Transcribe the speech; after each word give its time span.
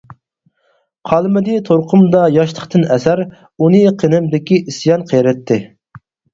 قالمىدى 1.09 1.57
تۇرقۇمدا 1.67 2.23
ياشلىقتىن 2.37 2.87
ئەسەر، 2.97 3.23
ئۇنى 3.35 3.85
قېنىمدىكى 4.03 4.61
ئىسيان 4.67 5.09
قېرىتتى. 5.15 5.63